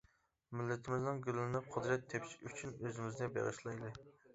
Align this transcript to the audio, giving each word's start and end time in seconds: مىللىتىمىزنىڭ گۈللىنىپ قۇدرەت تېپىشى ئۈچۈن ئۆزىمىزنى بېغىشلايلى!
مىللىتىمىزنىڭ 0.61 1.21
گۈللىنىپ 1.29 1.69
قۇدرەت 1.77 2.11
تېپىشى 2.17 2.43
ئۈچۈن 2.43 2.77
ئۆزىمىزنى 2.83 3.33
بېغىشلايلى! 3.41 3.99